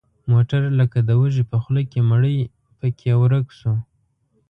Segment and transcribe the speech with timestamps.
[0.31, 2.37] موټر لکه د وږي په خوله کې مړۍ
[2.79, 3.73] پکې ورک شو.